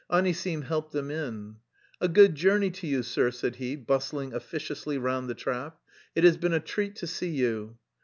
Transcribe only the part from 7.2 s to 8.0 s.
you."